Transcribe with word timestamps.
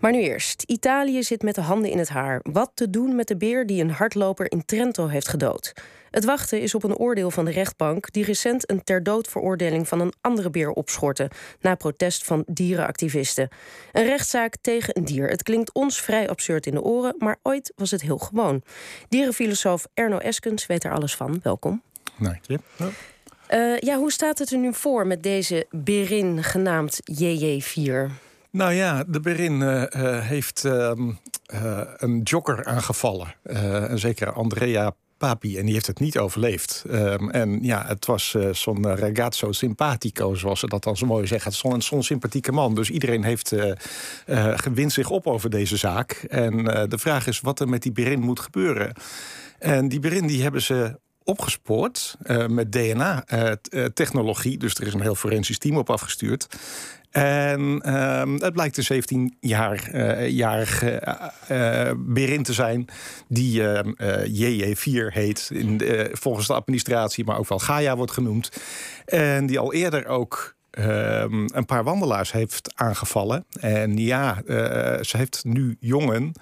Maar 0.00 0.12
nu 0.12 0.20
eerst. 0.20 0.62
Italië 0.66 1.22
zit 1.22 1.42
met 1.42 1.54
de 1.54 1.60
handen 1.60 1.90
in 1.90 1.98
het 1.98 2.08
haar. 2.08 2.40
Wat 2.42 2.70
te 2.74 2.90
doen 2.90 3.14
met 3.14 3.28
de 3.28 3.36
beer 3.36 3.66
die 3.66 3.82
een 3.82 3.90
hardloper 3.90 4.50
in 4.50 4.64
Trento 4.64 5.06
heeft 5.06 5.28
gedood? 5.28 5.72
Het 6.10 6.24
wachten 6.24 6.60
is 6.60 6.74
op 6.74 6.82
een 6.82 6.96
oordeel 6.96 7.30
van 7.30 7.44
de 7.44 7.50
rechtbank... 7.50 8.12
die 8.12 8.24
recent 8.24 8.70
een 8.70 8.84
ter 8.84 9.02
dood 9.02 9.28
veroordeling 9.28 9.88
van 9.88 10.00
een 10.00 10.12
andere 10.20 10.50
beer 10.50 10.70
opschortte... 10.70 11.30
na 11.60 11.74
protest 11.74 12.24
van 12.24 12.44
dierenactivisten. 12.46 13.48
Een 13.92 14.04
rechtszaak 14.04 14.56
tegen 14.60 14.96
een 14.96 15.04
dier. 15.04 15.28
Het 15.28 15.42
klinkt 15.42 15.72
ons 15.72 16.00
vrij 16.00 16.28
absurd 16.28 16.66
in 16.66 16.74
de 16.74 16.82
oren... 16.82 17.14
maar 17.18 17.38
ooit 17.42 17.72
was 17.76 17.90
het 17.90 18.02
heel 18.02 18.18
gewoon. 18.18 18.62
Dierenfilosoof 19.08 19.86
Erno 19.94 20.18
Eskens 20.18 20.66
weet 20.66 20.84
er 20.84 20.92
alles 20.92 21.14
van. 21.14 21.40
Welkom. 21.42 21.82
Dank 22.18 22.40
je. 22.46 22.58
Uh, 23.50 23.78
ja, 23.78 23.96
hoe 23.96 24.12
staat 24.12 24.38
het 24.38 24.50
er 24.50 24.58
nu 24.58 24.74
voor 24.74 25.06
met 25.06 25.22
deze 25.22 25.66
berin 25.70 26.44
genaamd 26.44 27.00
JJ4? 27.12 28.29
Nou 28.52 28.72
ja, 28.72 29.04
de 29.06 29.20
Berin 29.20 29.60
uh, 29.60 29.84
heeft 30.20 30.64
uh, 30.64 30.92
een 31.96 32.20
jogger 32.22 32.64
aangevallen. 32.64 33.34
een 33.42 33.98
zekere 33.98 34.30
Andrea 34.30 34.94
Papi. 35.18 35.58
En 35.58 35.64
die 35.64 35.74
heeft 35.74 35.86
het 35.86 36.00
niet 36.00 36.18
overleefd. 36.18 36.84
Um, 36.90 37.30
en 37.30 37.58
ja, 37.62 37.84
het 37.86 38.06
was 38.06 38.36
zo'n 38.52 38.96
ragazzo 38.96 39.52
simpatico, 39.52 40.34
zoals 40.34 40.60
ze 40.60 40.66
dat 40.66 40.82
dan 40.82 40.96
zo 40.96 41.06
mooi 41.06 41.26
zeggen. 41.26 41.52
Het 41.52 41.84
zo'n 41.84 42.02
sympathieke 42.02 42.52
man. 42.52 42.74
Dus 42.74 42.90
iedereen 42.90 43.24
heeft 43.24 43.54
gewint 44.54 44.92
zich 44.92 45.10
op 45.10 45.26
over 45.26 45.50
deze 45.50 45.76
zaak. 45.76 46.12
En 46.12 46.64
de 46.88 46.98
vraag 46.98 47.26
is 47.26 47.40
wat 47.40 47.60
er 47.60 47.68
met 47.68 47.82
die 47.82 47.92
Berin 47.92 48.20
moet 48.20 48.40
gebeuren. 48.40 48.92
En 49.58 49.88
die 49.88 50.00
Berin 50.00 50.26
die 50.26 50.42
hebben 50.42 50.62
ze 50.62 50.98
opgespoord 51.24 52.16
uh, 52.22 52.46
met 52.46 52.72
DNA-technologie. 52.72 54.58
dus 54.58 54.74
er 54.74 54.86
is 54.86 54.94
een 54.94 55.00
heel 55.00 55.14
forensisch 55.14 55.58
team 55.58 55.76
op 55.76 55.90
afgestuurd. 55.90 56.46
En 57.10 57.82
uh, 57.86 58.22
het 58.38 58.52
blijkt 58.52 58.76
een 58.76 59.02
17-jarige 59.02 61.02
uh, 61.48 61.58
uh, 61.58 61.90
berin 61.96 62.42
te 62.42 62.52
zijn, 62.52 62.88
die 63.28 63.62
JJ4 64.24 65.12
heet, 65.12 65.50
in 65.52 65.80
volgens 66.12 66.46
de 66.46 66.54
administratie, 66.54 67.24
maar 67.24 67.38
ook 67.38 67.48
wel 67.48 67.58
Gaia 67.58 67.96
wordt 67.96 68.12
genoemd. 68.12 68.50
En 69.04 69.46
die 69.46 69.58
al 69.58 69.72
eerder 69.72 70.06
ook 70.06 70.54
ehm, 70.70 71.48
een 71.52 71.66
paar 71.66 71.84
wandelaars 71.84 72.32
heeft 72.32 72.72
aangevallen. 72.74 73.44
En 73.60 73.96
ja, 73.96 74.42
ze 75.00 75.16
heeft 75.16 75.44
nu 75.44 75.76
jongen. 75.80 76.32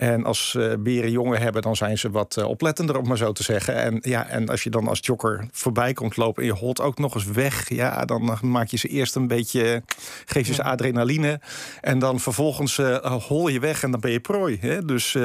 En 0.00 0.24
als 0.24 0.54
uh, 0.58 0.72
beren 0.78 1.10
jongen 1.10 1.40
hebben, 1.40 1.62
dan 1.62 1.76
zijn 1.76 1.98
ze 1.98 2.10
wat 2.10 2.36
uh, 2.38 2.48
oplettender, 2.48 2.98
om 2.98 3.08
maar 3.08 3.16
zo 3.16 3.32
te 3.32 3.42
zeggen. 3.42 3.74
En, 3.74 3.98
ja, 4.00 4.26
en 4.26 4.48
als 4.48 4.62
je 4.62 4.70
dan 4.70 4.88
als 4.88 4.98
jogger 5.02 5.48
voorbij 5.52 5.92
komt 5.92 6.16
lopen 6.16 6.42
en 6.42 6.48
je 6.48 6.54
holt 6.54 6.80
ook 6.80 6.98
nog 6.98 7.14
eens 7.14 7.24
weg, 7.24 7.68
ja, 7.68 8.04
dan 8.04 8.38
maak 8.40 8.68
je 8.68 8.76
ze 8.76 8.88
eerst 8.88 9.14
een 9.14 9.26
beetje, 9.26 9.82
geef 10.24 10.46
je 10.46 10.54
ze 10.54 10.62
adrenaline. 10.62 11.40
En 11.80 11.98
dan 11.98 12.20
vervolgens 12.20 12.78
uh, 12.78 12.96
hol 13.26 13.48
je 13.48 13.60
weg 13.60 13.82
en 13.82 13.90
dan 13.90 14.00
ben 14.00 14.10
je 14.10 14.20
prooi. 14.20 14.58
Hè? 14.60 14.84
Dus, 14.84 15.16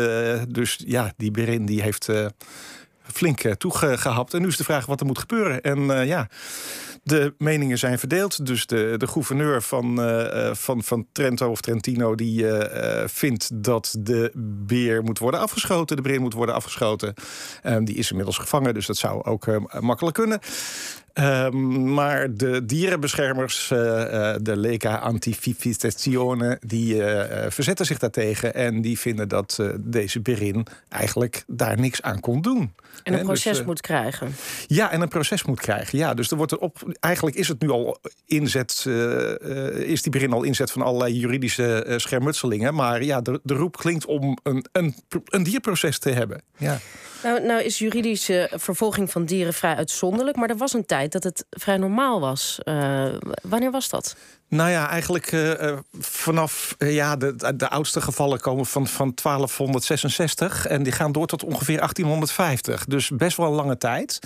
dus 0.49 0.83
ja, 0.85 1.13
die 1.17 1.31
berin 1.31 1.65
die 1.65 1.81
heeft 1.81 2.09
flink 3.13 3.41
toegehapt. 3.57 4.33
En 4.33 4.41
nu 4.41 4.47
is 4.47 4.57
de 4.57 4.63
vraag 4.63 4.85
wat 4.85 4.99
er 4.99 5.05
moet 5.05 5.19
gebeuren. 5.19 5.61
En 5.61 6.07
ja. 6.07 6.27
De 7.03 7.33
meningen 7.37 7.77
zijn 7.77 7.99
verdeeld. 7.99 8.45
Dus 8.45 8.65
de, 8.65 8.95
de 8.97 9.07
gouverneur 9.07 9.61
van, 9.61 9.99
uh, 9.99 10.53
van, 10.53 10.83
van 10.83 11.07
Trento 11.11 11.49
of 11.49 11.61
Trentino... 11.61 12.15
die 12.15 12.45
vindt 13.05 13.49
dat 13.63 13.95
de 13.99 14.31
beer 14.65 15.03
moet 15.03 15.19
worden 15.19 15.39
afgeschoten. 15.39 15.95
De 15.95 16.01
beer 16.01 16.21
moet 16.21 16.33
worden 16.33 16.55
afgeschoten. 16.55 17.13
Um, 17.63 17.85
die 17.85 17.95
is 17.95 18.09
inmiddels 18.09 18.37
gevangen, 18.37 18.73
dus 18.73 18.85
dat 18.85 18.97
zou 18.97 19.23
ook 19.23 19.47
makkelijk 19.79 20.15
kunnen. 20.15 20.39
Um, 21.19 21.93
maar 21.93 22.33
de 22.33 22.65
dierenbeschermers, 22.65 23.69
uh, 23.69 23.79
de 24.41 24.57
Lega 24.57 24.95
Antivivistazione, 24.95 26.59
die 26.65 26.95
uh, 26.95 27.23
verzetten 27.49 27.85
zich 27.85 27.99
daartegen. 27.99 28.53
En 28.53 28.81
die 28.81 28.99
vinden 28.99 29.27
dat 29.27 29.59
deze 29.79 30.21
Berin 30.21 30.67
eigenlijk 30.89 31.43
daar 31.47 31.79
niks 31.79 32.01
aan 32.01 32.19
kon 32.19 32.41
doen. 32.41 32.73
En 33.03 33.13
een 33.13 33.23
proces 33.23 33.57
dus, 33.57 33.65
moet 33.65 33.81
krijgen. 33.81 34.35
Ja, 34.67 34.91
en 34.91 35.01
een 35.01 35.07
proces 35.07 35.43
moet 35.43 35.59
krijgen. 35.59 35.97
Ja, 35.97 36.13
dus 36.13 36.31
er 36.31 36.37
wordt 36.37 36.51
er 36.51 36.57
op. 36.57 36.95
Eigenlijk 36.99 37.35
is 37.35 37.47
het 37.47 37.61
nu 37.61 37.69
al 37.69 37.97
inzet. 38.25 38.85
is 39.75 40.01
die 40.01 40.11
Berin 40.11 40.33
al 40.33 40.43
inzet 40.43 40.71
van 40.71 40.81
allerlei 40.81 41.19
juridische 41.19 41.93
schermutselingen. 41.97 42.73
Maar 42.73 43.03
ja, 43.03 43.21
de, 43.21 43.39
de 43.43 43.53
roep 43.53 43.77
klinkt 43.77 44.05
om 44.05 44.37
een, 44.43 44.65
een, 44.71 44.95
een 45.25 45.43
dierproces 45.43 45.99
te 45.99 46.09
hebben. 46.09 46.41
Ja. 46.57 46.79
Nou, 47.25 47.45
nou 47.45 47.61
is 47.61 47.79
juridische 47.79 48.49
vervolging 48.53 49.11
van 49.11 49.25
dieren 49.25 49.53
vrij 49.53 49.75
uitzonderlijk. 49.75 50.37
Maar 50.37 50.49
er 50.49 50.57
was 50.57 50.73
een 50.73 50.85
tijd 50.85 51.11
dat 51.11 51.23
het 51.23 51.45
vrij 51.49 51.77
normaal 51.77 52.19
was. 52.19 52.59
Uh, 52.63 53.05
wanneer 53.41 53.71
was 53.71 53.89
dat? 53.89 54.15
Nou 54.49 54.69
ja, 54.69 54.89
eigenlijk 54.89 55.31
uh, 55.31 55.77
vanaf 55.99 56.75
uh, 56.77 56.93
ja, 56.93 57.15
de, 57.15 57.55
de 57.55 57.69
oudste 57.69 58.01
gevallen 58.01 58.39
komen 58.39 58.65
van, 58.65 58.87
van 58.87 59.11
1266 59.23 60.67
en 60.67 60.83
die 60.83 60.91
gaan 60.91 61.11
door 61.11 61.27
tot 61.27 61.43
ongeveer 61.43 61.77
1850. 61.77 62.85
Dus 62.85 63.09
best 63.09 63.37
wel 63.37 63.51
lange 63.51 63.77
tijd. 63.77 64.19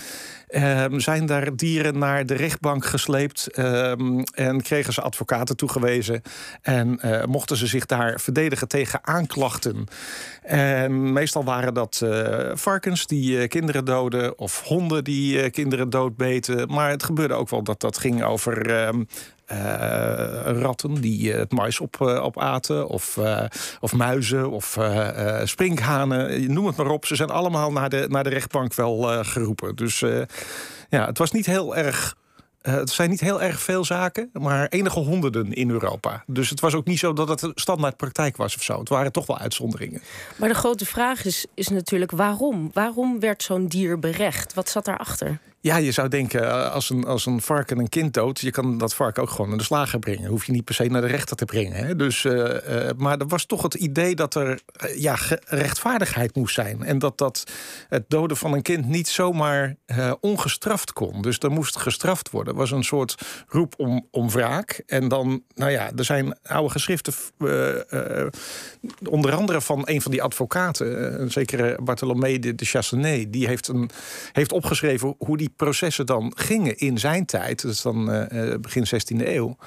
Uh, 0.49 0.85
zijn 0.97 1.25
daar 1.25 1.55
dieren 1.55 1.97
naar 1.97 2.25
de 2.25 2.33
rechtbank 2.33 2.85
gesleept 2.85 3.47
ehm, 3.47 4.19
en 4.33 4.61
kregen 4.61 4.93
ze 4.93 5.01
advocaten 5.01 5.55
toegewezen 5.55 6.21
en 6.61 6.99
mochten 7.29 7.57
ze 7.57 7.67
zich 7.67 7.85
daar 7.85 8.19
verdedigen 8.19 8.67
tegen 8.67 8.99
aanklachten. 9.01 9.87
En 10.41 11.13
meestal 11.13 11.43
waren 11.43 11.73
dat 11.73 12.01
varkens 12.53 12.88
die 12.97 13.47
kinderen 13.47 13.85
doden 13.85 14.37
of 14.37 14.63
honden 14.63 15.03
die 15.03 15.49
kinderen 15.49 15.89
doodbeten. 15.89 16.73
Maar 16.73 16.89
het 16.89 17.03
gebeurde 17.03 17.33
ook 17.33 17.49
wel 17.49 17.63
dat 17.63 17.79
dat 17.79 17.97
ging 17.97 18.23
over 18.23 18.69
uh, 18.69 18.99
ratten 20.43 20.93
die 20.93 21.33
het 21.33 21.51
mais 21.51 21.79
op, 21.79 21.97
uh. 22.01 22.85
Of, 22.87 23.19
of 23.79 23.93
muizen 23.93 24.49
of 24.49 24.77
sprinkhanen. 25.43 26.53
Noem 26.53 26.65
het 26.65 26.75
maar 26.75 26.89
op. 26.89 27.05
Ze 27.05 27.15
zijn 27.15 27.29
allemaal 27.29 27.71
naar 27.71 27.89
de, 27.89 28.05
naar 28.09 28.23
de 28.23 28.29
rechtbank 28.29 28.73
wel 28.73 29.23
geroepen. 29.23 29.75
Dus 29.75 29.99
ja, 30.89 31.05
het 31.05 31.17
was 31.17 31.31
niet 31.31 31.45
heel 31.45 31.75
erg 31.75 32.15
uh, 32.61 32.73
het 32.73 32.89
zijn 32.89 33.09
niet 33.09 33.19
heel 33.19 33.41
erg 33.41 33.61
veel 33.61 33.85
zaken, 33.85 34.29
maar 34.33 34.67
enige 34.67 34.99
honderden 34.99 35.53
in 35.53 35.69
Europa. 35.69 36.23
Dus 36.27 36.49
het 36.49 36.59
was 36.59 36.73
ook 36.73 36.85
niet 36.85 36.99
zo 36.99 37.13
dat 37.13 37.41
het 37.41 37.51
standaard 37.55 37.97
praktijk 37.97 38.37
was 38.37 38.55
of 38.55 38.63
zo. 38.63 38.79
Het 38.79 38.89
waren 38.89 39.11
toch 39.11 39.25
wel 39.25 39.37
uitzonderingen. 39.37 40.01
Maar 40.35 40.49
de 40.49 40.55
grote 40.55 40.85
vraag 40.85 41.25
is, 41.25 41.45
is 41.53 41.67
natuurlijk 41.67 42.11
waarom? 42.11 42.69
Waarom 42.73 43.19
werd 43.19 43.43
zo'n 43.43 43.67
dier 43.67 43.99
berecht? 43.99 44.53
Wat 44.53 44.69
zat 44.69 44.85
daarachter? 44.85 45.39
Ja, 45.61 45.77
je 45.77 45.91
zou 45.91 46.07
denken, 46.07 46.43
eh, 46.43 46.71
als 46.71 46.89
een, 46.89 47.05
als 47.05 47.25
een 47.25 47.41
varken 47.41 47.79
een 47.79 47.89
kind 47.89 48.13
doodt... 48.13 48.39
je 48.39 48.51
kan 48.51 48.77
dat 48.77 48.93
varken 48.93 49.23
ook 49.23 49.29
gewoon 49.29 49.49
naar 49.49 49.57
de 49.57 49.63
slager 49.63 49.99
brengen. 49.99 50.29
Hoef 50.29 50.45
je 50.45 50.51
niet 50.51 50.63
per 50.63 50.75
se 50.75 50.83
naar 50.83 51.01
de 51.01 51.07
rechter 51.07 51.35
te 51.35 51.45
brengen. 51.45 51.73
Hè? 51.73 51.95
Dus, 51.95 52.23
uh, 52.23 52.33
uh, 52.33 52.89
maar 52.97 53.17
er 53.17 53.27
was 53.27 53.45
toch 53.45 53.61
het 53.61 53.73
idee 53.73 54.15
dat 54.15 54.35
er 54.35 54.59
ja, 54.95 55.17
rechtvaardigheid 55.45 56.35
moest 56.35 56.53
zijn. 56.53 56.83
En 56.83 56.99
dat, 56.99 57.17
dat 57.17 57.43
het 57.89 58.09
doden 58.09 58.37
van 58.37 58.53
een 58.53 58.61
kind 58.61 58.85
niet 58.85 59.07
zomaar 59.07 59.75
ongestraft 60.19 60.93
kon. 60.93 61.21
Dus 61.21 61.39
er 61.39 61.51
moest 61.51 61.77
gestraft 61.77 62.29
worden. 62.29 62.53
Er 62.53 62.59
was 62.59 62.71
een 62.71 62.83
soort 62.83 63.15
roep 63.47 63.73
om, 63.77 64.07
om 64.11 64.29
wraak. 64.29 64.83
En 64.85 65.07
dan, 65.07 65.43
nou 65.55 65.71
ja, 65.71 65.91
er 65.95 66.05
zijn 66.05 66.37
oude 66.43 66.69
geschriften... 66.69 67.13
onder 69.09 69.33
andere 69.33 69.61
van 69.61 69.81
een 69.85 70.01
van 70.01 70.11
die 70.11 70.23
advocaten... 70.23 71.21
een 71.21 71.31
zekere 71.31 71.77
Bartholomé 71.83 72.39
de, 72.39 72.55
de 72.55 73.27
die 73.29 73.47
heeft, 73.47 73.67
een, 73.67 73.89
heeft 74.31 74.51
opgeschreven 74.51 75.15
hoe 75.17 75.37
die 75.37 75.48
processen 75.55 76.05
dan 76.05 76.33
gingen 76.35 76.77
in 76.77 76.97
zijn 76.97 77.25
tijd. 77.25 77.61
Dat 77.61 77.71
is 77.71 77.81
dan 77.81 78.13
uh, 78.13 78.55
begin 78.61 78.85
16e 78.85 79.27
eeuw. 79.27 79.57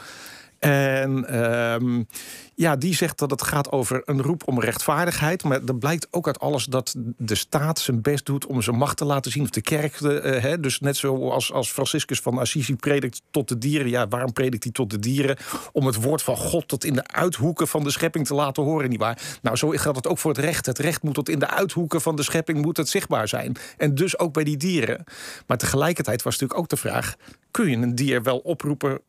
En 0.63 1.43
um, 1.45 2.07
ja, 2.55 2.77
die 2.77 2.95
zegt 2.95 3.19
dat 3.19 3.31
het 3.31 3.43
gaat 3.43 3.73
over 3.73 4.03
een 4.05 4.23
roep 4.23 4.43
om 4.47 4.61
rechtvaardigheid. 4.61 5.43
Maar 5.43 5.61
er 5.67 5.77
blijkt 5.77 6.07
ook 6.11 6.27
uit 6.27 6.41
alles 6.41 6.65
dat 6.65 6.95
de 7.17 7.35
staat 7.35 7.79
zijn 7.79 8.03
best 8.03 8.27
doet 8.27 8.47
om 8.47 8.63
zijn 8.63 8.77
macht 8.77 8.97
te 8.97 9.05
laten 9.05 9.31
zien. 9.31 9.43
Of 9.43 9.51
de 9.51 9.61
kerk. 9.61 10.01
Uh, 10.01 10.41
hè, 10.41 10.61
dus 10.61 10.81
net 10.81 10.97
zoals 10.97 11.53
als 11.53 11.73
Franciscus 11.73 12.21
van 12.21 12.39
Assisi 12.39 12.77
predikt 12.77 13.23
tot 13.31 13.49
de 13.49 13.59
dieren. 13.59 13.89
Ja, 13.89 14.09
waarom 14.09 14.33
predikt 14.33 14.63
hij 14.63 14.73
tot 14.73 14.91
de 14.91 14.99
dieren? 14.99 15.37
Om 15.73 15.87
het 15.87 16.03
woord 16.03 16.23
van 16.23 16.37
God 16.37 16.69
tot 16.69 16.85
in 16.85 16.95
de 16.95 17.07
uithoeken 17.07 17.69
van 17.69 17.85
de 17.85 17.91
schepping 17.91 18.27
te 18.27 18.35
laten 18.35 18.63
horen, 18.63 18.89
nietwaar? 18.89 19.39
Nou, 19.43 19.57
zo 19.57 19.69
geldt 19.69 19.97
het 19.97 20.09
ook 20.09 20.19
voor 20.19 20.31
het 20.31 20.45
recht. 20.45 20.67
Het 20.67 20.79
recht 20.79 21.03
moet 21.03 21.15
tot 21.15 21.29
in 21.29 21.39
de 21.39 21.49
uithoeken 21.49 22.01
van 22.01 22.17
de 22.17 22.23
schepping 22.23 22.63
moet 22.63 22.77
het 22.77 22.89
zichtbaar 22.89 23.29
zijn. 23.29 23.57
En 23.77 23.95
dus 23.95 24.19
ook 24.19 24.33
bij 24.33 24.45
die 24.45 24.57
dieren. 24.57 25.05
Maar 25.47 25.59
tegelijkertijd 25.59 26.23
was 26.23 26.33
natuurlijk 26.33 26.61
ook 26.61 26.69
de 26.69 26.77
vraag: 26.77 27.15
kun 27.51 27.71
je 27.71 27.77
een 27.77 27.95
dier 27.95 28.23
wel 28.23 28.39
oproepen 28.39 29.01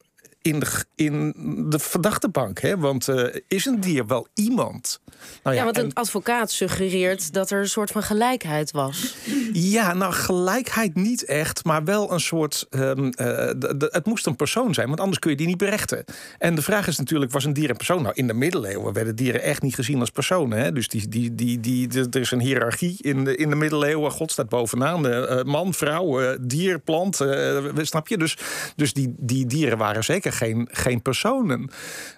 in 0.43 0.59
de, 0.59 0.85
in 0.95 1.33
de 1.69 1.79
verdachte 1.79 2.29
bank. 2.29 2.59
Hè? 2.59 2.77
Want 2.77 3.07
uh, 3.07 3.35
is 3.47 3.65
een 3.65 3.79
dier 3.79 4.07
wel 4.07 4.27
iemand? 4.33 4.99
Nou 5.43 5.55
ja, 5.55 5.61
ja, 5.61 5.63
want 5.63 5.77
een 5.77 5.93
advocaat 5.93 6.51
suggereert 6.51 7.33
dat 7.33 7.49
er 7.49 7.59
een 7.59 7.69
soort 7.69 7.91
van 7.91 8.03
gelijkheid 8.03 8.71
was. 8.71 9.15
Ja, 9.53 9.93
nou, 9.93 10.13
gelijkheid 10.13 10.95
niet 10.95 11.25
echt, 11.25 11.63
maar 11.63 11.83
wel 11.83 12.11
een 12.11 12.19
soort. 12.19 12.67
Um, 12.69 13.05
uh, 13.05 13.35
het 13.79 14.05
moest 14.05 14.25
een 14.25 14.35
persoon 14.35 14.73
zijn, 14.73 14.87
want 14.87 14.99
anders 14.99 15.19
kun 15.19 15.31
je 15.31 15.37
die 15.37 15.47
niet 15.47 15.57
berechten. 15.57 16.03
En 16.37 16.55
de 16.55 16.61
vraag 16.61 16.87
is 16.87 16.97
natuurlijk: 16.97 17.31
was 17.31 17.45
een 17.45 17.53
dier 17.53 17.69
een 17.69 17.77
persoon? 17.77 18.01
Nou, 18.01 18.15
in 18.15 18.27
de 18.27 18.33
middeleeuwen 18.33 18.93
werden 18.93 19.15
dieren 19.15 19.41
echt 19.41 19.61
niet 19.61 19.75
gezien 19.75 19.99
als 19.99 20.09
personen. 20.09 20.57
Hè? 20.57 20.71
Dus 20.71 20.87
die, 20.87 21.09
die, 21.09 21.35
die, 21.35 21.59
die, 21.59 21.87
er 21.89 22.19
is 22.19 22.31
een 22.31 22.39
hiërarchie 22.39 22.97
in 23.01 23.23
de, 23.23 23.35
in 23.35 23.49
de 23.49 23.55
middeleeuwen. 23.55 24.11
God 24.11 24.31
staat 24.31 24.49
bovenaan. 24.49 25.05
Uh, 25.05 25.43
man, 25.43 25.73
vrouw, 25.73 26.37
dier, 26.41 26.79
plant. 26.79 27.15
snap 27.81 28.07
je? 28.07 28.17
Dus, 28.17 28.37
dus 28.75 28.93
die, 28.93 29.15
die 29.17 29.45
dieren 29.45 29.77
waren 29.77 30.03
zeker 30.03 30.32
geen, 30.33 30.67
geen 30.71 31.01
personen. 31.01 31.69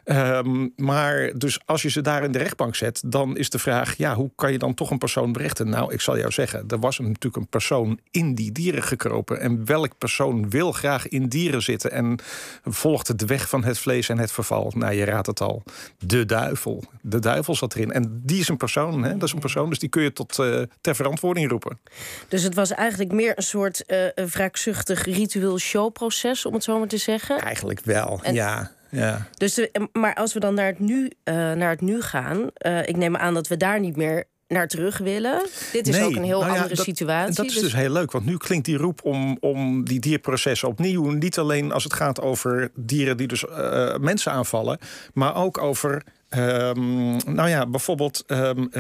Ehm, 0.03 0.67
maar 0.75 1.31
dus 1.37 1.59
als 1.65 1.81
je 1.81 1.89
ze 1.89 2.01
daar 2.01 2.23
in 2.23 2.31
de 2.31 2.37
rechtbank 2.37 2.75
zet, 2.75 3.01
dan 3.05 3.37
is 3.37 3.49
de 3.49 3.59
vraag: 3.59 3.97
ja, 3.97 4.15
hoe 4.15 4.31
kan 4.35 4.51
je 4.51 4.57
dan 4.57 4.73
toch 4.73 4.91
een 4.91 4.97
persoon 4.97 5.31
berechten? 5.31 5.69
Nou, 5.69 5.93
ik 5.93 6.01
zal 6.01 6.17
jou 6.17 6.31
zeggen, 6.31 6.63
er 6.67 6.79
was 6.79 6.99
natuurlijk 6.99 7.35
een 7.35 7.47
persoon 7.47 7.99
in 8.11 8.35
die 8.35 8.51
dieren 8.51 8.83
gekropen. 8.83 9.39
En 9.39 9.65
welk 9.65 9.97
persoon 9.97 10.49
wil 10.49 10.71
graag 10.71 11.07
in 11.07 11.27
dieren 11.27 11.61
zitten 11.61 11.91
en 11.91 12.19
volgt 12.63 13.19
de 13.19 13.25
weg 13.25 13.49
van 13.49 13.63
het 13.63 13.79
vlees 13.79 14.09
en 14.09 14.17
het 14.17 14.31
verval? 14.31 14.71
Nou, 14.75 14.93
je 14.93 15.03
raadt 15.03 15.27
het 15.27 15.41
al. 15.41 15.63
De 15.99 16.25
duivel. 16.25 16.83
De 17.01 17.19
duivel 17.19 17.55
zat 17.55 17.75
erin. 17.75 17.91
En 17.91 18.21
die 18.23 18.39
is 18.39 18.47
een 18.47 18.57
persoon, 18.57 19.03
hè? 19.03 19.13
dat 19.13 19.23
is 19.23 19.33
een 19.33 19.39
persoon, 19.39 19.69
dus 19.69 19.79
die 19.79 19.89
kun 19.89 20.03
je 20.03 20.13
tot 20.13 20.37
uh, 20.37 20.61
ter 20.81 20.95
verantwoording 20.95 21.49
roepen. 21.49 21.79
Dus 22.27 22.43
het 22.43 22.55
was 22.55 22.71
eigenlijk 22.71 23.11
meer 23.11 23.33
een 23.35 23.43
soort 23.43 23.83
uh, 23.87 24.25
wraakzuchtig 24.25 25.05
ritueel 25.05 25.59
showproces, 25.59 26.45
om 26.45 26.53
het 26.53 26.63
zo 26.63 26.79
maar 26.79 26.87
te 26.87 26.97
zeggen? 26.97 27.39
Eigenlijk 27.39 27.79
wel, 27.83 28.04
ja. 28.31 28.71
Ja. 28.89 29.27
Dus 29.37 29.67
maar 29.91 30.13
als 30.15 30.33
we 30.33 30.39
dan 30.39 30.53
naar 30.53 30.65
het 30.65 30.79
nu, 30.79 31.03
uh, 31.03 31.33
naar 31.33 31.69
het 31.69 31.81
nu 31.81 32.01
gaan, 32.01 32.49
uh, 32.65 32.87
ik 32.87 32.97
neem 32.97 33.15
aan 33.15 33.33
dat 33.33 33.47
we 33.47 33.57
daar 33.57 33.79
niet 33.79 33.95
meer 33.95 34.23
naar 34.47 34.67
terug 34.67 34.97
willen. 34.97 35.45
Dit 35.71 35.87
is 35.87 36.01
ook 36.01 36.15
een 36.15 36.23
heel 36.23 36.39
nou 36.39 36.51
ja, 36.51 36.57
andere 36.57 36.75
dat, 36.75 36.85
situatie. 36.85 37.35
Dat 37.35 37.45
is 37.45 37.53
dus... 37.53 37.61
dus 37.61 37.73
heel 37.73 37.91
leuk, 37.91 38.11
want 38.11 38.25
nu 38.25 38.37
klinkt 38.37 38.65
die 38.65 38.77
roep 38.77 38.99
om, 39.03 39.37
om 39.39 39.85
die 39.85 39.99
dierprocessen 39.99 40.67
opnieuw... 40.67 41.09
niet 41.09 41.37
alleen 41.37 41.71
als 41.71 41.83
het 41.83 41.93
gaat 41.93 42.21
over 42.21 42.71
dieren 42.75 43.17
die 43.17 43.27
dus 43.27 43.43
uh, 43.43 43.95
mensen 43.95 44.31
aanvallen... 44.31 44.79
maar 45.13 45.35
ook 45.35 45.57
over 45.57 46.03
Um, 46.37 47.15
nou 47.35 47.49
ja, 47.49 47.65
bijvoorbeeld 47.67 48.23
um, 48.27 48.59
uh, 48.59 48.71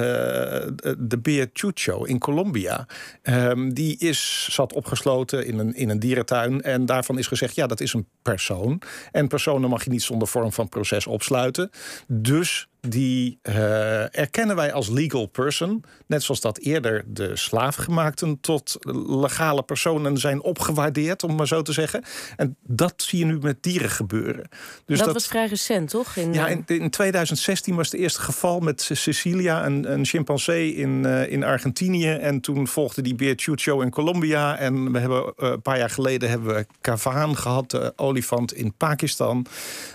de 0.97 1.19
beer 1.21 1.49
Chucho 1.53 2.03
in 2.03 2.19
Colombia. 2.19 2.87
Um, 3.23 3.73
die 3.73 3.97
is, 3.97 4.47
zat 4.51 4.73
opgesloten 4.73 5.45
in 5.45 5.59
een, 5.59 5.75
in 5.75 5.89
een 5.89 5.99
dierentuin. 5.99 6.61
En 6.61 6.85
daarvan 6.85 7.17
is 7.17 7.27
gezegd, 7.27 7.55
ja, 7.55 7.67
dat 7.67 7.81
is 7.81 7.93
een 7.93 8.07
persoon. 8.21 8.81
En 9.11 9.27
personen 9.27 9.69
mag 9.69 9.83
je 9.83 9.89
niet 9.89 10.03
zonder 10.03 10.27
vorm 10.27 10.51
van 10.51 10.69
proces 10.69 11.07
opsluiten. 11.07 11.69
Dus 12.07 12.67
die 12.89 13.39
uh, 13.43 14.17
erkennen 14.17 14.55
wij 14.55 14.73
als 14.73 14.89
legal 14.89 15.25
person. 15.25 15.83
Net 16.07 16.23
zoals 16.23 16.41
dat 16.41 16.57
eerder 16.57 17.03
de 17.07 17.35
slaafgemaakten 17.35 18.39
tot 18.39 18.77
legale 19.07 19.63
personen 19.63 20.17
zijn 20.17 20.41
opgewaardeerd, 20.41 21.23
om 21.23 21.35
maar 21.35 21.47
zo 21.47 21.61
te 21.61 21.73
zeggen. 21.73 22.03
En 22.35 22.57
dat 22.61 22.93
zie 22.97 23.19
je 23.19 23.25
nu 23.25 23.37
met 23.41 23.63
dieren 23.63 23.89
gebeuren. 23.89 24.49
Dus 24.85 24.97
dat, 24.97 25.05
dat 25.05 25.13
was 25.13 25.27
vrij 25.27 25.47
recent, 25.47 25.89
toch? 25.89 26.15
In, 26.15 26.33
ja, 26.33 26.47
in, 26.47 26.63
in 26.65 26.89
2016 26.89 27.75
was 27.75 27.91
het 27.91 28.01
eerste 28.01 28.21
geval 28.21 28.59
met 28.59 28.81
Cecilia, 28.93 29.65
een, 29.65 29.91
een 29.91 30.05
chimpansee 30.05 30.75
in, 30.75 31.03
uh, 31.05 31.31
in 31.31 31.43
Argentinië. 31.43 32.11
En 32.11 32.39
toen 32.39 32.67
volgde 32.67 33.01
die 33.01 33.15
beer 33.15 33.33
Chucho 33.35 33.81
in 33.81 33.89
Colombia. 33.89 34.57
En 34.57 34.91
we 34.91 34.99
hebben 34.99 35.23
uh, 35.23 35.49
een 35.49 35.61
paar 35.61 35.77
jaar 35.77 35.89
geleden 35.89 36.29
hebben 36.29 36.55
we 36.55 36.65
Kavaan 36.81 37.37
gehad, 37.37 37.71
de 37.71 37.93
olifant 37.95 38.53
in 38.53 38.73
Pakistan. 38.73 39.45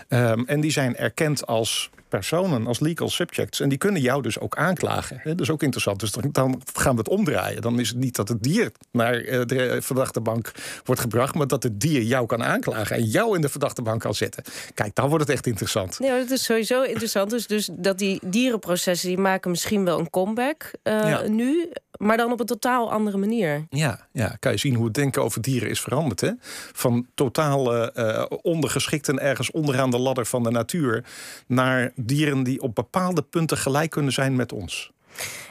Um, 0.09 0.45
en 0.47 0.61
die 0.61 0.71
zijn 0.71 0.95
erkend 0.95 1.47
als 1.47 1.89
personen, 2.11 2.67
als 2.67 2.79
legal 2.79 3.09
subjects. 3.09 3.59
En 3.59 3.69
die 3.69 3.77
kunnen 3.77 4.01
jou 4.01 4.21
dus 4.21 4.39
ook 4.39 4.55
aanklagen. 4.55 5.21
Dat 5.23 5.39
is 5.41 5.49
ook 5.49 5.63
interessant. 5.63 5.99
Dus 5.99 6.11
dan 6.11 6.61
gaan 6.73 6.93
we 6.93 6.97
het 6.97 7.09
omdraaien. 7.09 7.61
Dan 7.61 7.79
is 7.79 7.89
het 7.89 7.97
niet 7.97 8.15
dat 8.15 8.27
het 8.27 8.43
dier 8.43 8.71
naar 8.91 9.13
eh, 9.13 9.45
de 9.45 9.77
verdachte 9.81 10.21
bank 10.21 10.51
wordt 10.83 11.01
gebracht, 11.01 11.35
maar 11.35 11.47
dat 11.47 11.63
het 11.63 11.79
dier 11.79 12.01
jou 12.01 12.25
kan 12.25 12.43
aanklagen 12.43 12.95
en 12.95 13.03
jou 13.03 13.35
in 13.35 13.41
de 13.41 13.49
verdachte 13.49 13.81
bank 13.81 14.01
kan 14.01 14.15
zetten. 14.15 14.43
Kijk, 14.73 14.95
dan 14.95 15.09
wordt 15.09 15.23
het 15.23 15.33
echt 15.33 15.47
interessant. 15.47 15.99
Nee, 15.99 16.09
dat 16.09 16.29
is 16.29 16.43
sowieso 16.43 16.81
interessant. 16.81 17.29
Dus, 17.29 17.47
dus 17.47 17.69
dat 17.71 17.97
die 17.97 18.19
dierenprocessen 18.25 19.07
die 19.07 19.17
maken 19.17 19.51
misschien 19.51 19.85
wel 19.85 19.99
een 19.99 20.09
comeback 20.09 20.71
uh, 20.83 21.21
nu, 21.21 21.71
maar 22.01 22.17
dan 22.17 22.31
op 22.31 22.39
een 22.39 22.45
totaal 22.45 22.91
andere 22.91 23.17
manier. 23.17 23.65
Ja, 23.69 24.07
ja, 24.11 24.35
kan 24.39 24.51
je 24.51 24.57
zien 24.57 24.75
hoe 24.75 24.85
het 24.85 24.93
denken 24.93 25.23
over 25.23 25.41
dieren 25.41 25.69
is 25.69 25.81
veranderd. 25.81 26.21
Hè? 26.21 26.31
Van 26.73 27.07
totaal 27.13 27.75
uh, 27.99 28.25
ondergeschikt 28.41 29.09
en 29.09 29.19
ergens 29.19 29.51
onderaan 29.51 29.91
de 29.91 29.99
ladder 29.99 30.25
van 30.25 30.43
de 30.43 30.51
natuur 30.51 31.03
naar 31.47 31.91
dieren 31.95 32.43
die 32.43 32.61
op 32.61 32.75
bepaalde 32.75 33.21
punten 33.21 33.57
gelijk 33.57 33.89
kunnen 33.89 34.13
zijn 34.13 34.35
met 34.35 34.51
ons. 34.51 34.91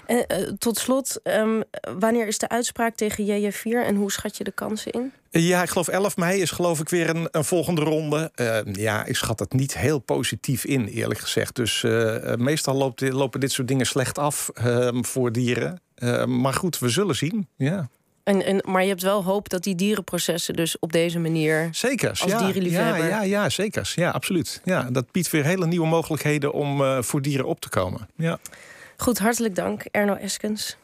Uh, 0.08 0.18
tot 0.58 0.78
slot, 0.78 1.20
um, 1.24 1.62
wanneer 1.98 2.26
is 2.26 2.38
de 2.38 2.48
uitspraak 2.48 2.94
tegen 2.94 3.26
JJ4 3.26 3.86
en 3.86 3.94
hoe 3.94 4.12
schat 4.12 4.36
je 4.36 4.44
de 4.44 4.50
kansen 4.50 4.92
in? 4.92 5.12
Ja, 5.30 5.62
ik 5.62 5.68
geloof 5.68 5.88
11 5.88 6.16
mei 6.16 6.40
is 6.40 6.50
geloof 6.50 6.80
ik 6.80 6.88
weer 6.88 7.08
een, 7.08 7.28
een 7.30 7.44
volgende 7.44 7.80
ronde. 7.80 8.30
Uh, 8.36 8.74
ja, 8.74 9.04
ik 9.04 9.16
schat 9.16 9.38
het 9.38 9.52
niet 9.52 9.76
heel 9.76 9.98
positief 9.98 10.64
in, 10.64 10.86
eerlijk 10.86 11.20
gezegd. 11.20 11.56
Dus 11.56 11.82
uh, 11.82 12.34
meestal 12.34 12.74
loopt, 12.74 13.00
lopen 13.00 13.40
dit 13.40 13.52
soort 13.52 13.68
dingen 13.68 13.86
slecht 13.86 14.18
af 14.18 14.50
ehm, 14.54 15.02
voor 15.02 15.32
dieren. 15.32 15.80
Maar 16.26 16.54
goed, 16.54 16.78
we 16.78 16.88
zullen 16.88 17.16
zien. 17.16 17.48
Ja. 17.56 17.88
En, 18.24 18.44
en, 18.44 18.62
maar 18.66 18.82
je 18.82 18.88
hebt 18.88 19.02
wel 19.02 19.24
hoop 19.24 19.48
dat 19.48 19.62
die 19.62 19.74
dierenprocessen 19.74 20.54
dus 20.54 20.78
op 20.78 20.92
deze 20.92 21.18
manier... 21.18 21.68
Zekers, 21.72 22.22
als 22.22 22.32
ja, 22.32 22.38
dierenliefhebber... 22.38 23.08
Ja, 23.08 23.08
ja, 23.08 23.22
ja, 23.22 23.48
zekers. 23.48 23.94
Ja, 23.94 24.10
absoluut. 24.10 24.60
Ja, 24.64 24.90
dat 24.90 25.12
biedt 25.12 25.30
weer 25.30 25.44
hele 25.44 25.66
nieuwe 25.66 25.86
mogelijkheden 25.86 26.52
om 26.52 26.80
uh, 26.80 27.02
voor 27.02 27.22
dieren 27.22 27.46
op 27.46 27.60
te 27.60 27.68
komen. 27.68 28.08
Ja. 28.16 28.38
Goed, 28.96 29.18
hartelijk 29.18 29.54
dank, 29.54 29.84
Erno 29.90 30.14
Eskens. 30.14 30.76